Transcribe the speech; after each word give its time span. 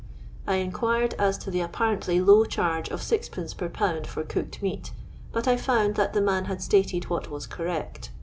I 0.47 0.55
inquired 0.55 1.13
as 1.19 1.37
to 1.37 1.51
the 1.51 1.61
apparently 1.61 2.19
low 2.19 2.43
charae 2.45 2.89
of 2.89 3.01
6<2. 3.01 3.55
per 3.55 3.69
pound 3.69 4.07
for 4.07 4.23
cooked 4.23 4.59
flnat, 4.59 4.89
but 5.31 5.47
I 5.47 5.55
found 5.57 5.93
that 5.93 6.13
the 6.13 6.21
man 6.21 6.45
had 6.45 6.59
stated 6.63 7.07
what 7.11 7.29
was 7.29 7.45
correct. 7.45 8.09